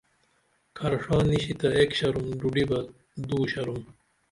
[0.77, 2.79] کھر ڜا نیشی تہ ایک شروم ڈوڈی بہ
[3.27, 3.81] دو شروم